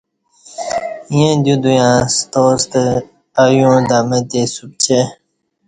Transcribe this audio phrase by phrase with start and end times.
[1.13, 2.83] ییں دیو دُویاں ستا ستہ
[3.41, 4.99] ایوعں دمہتی سُپچے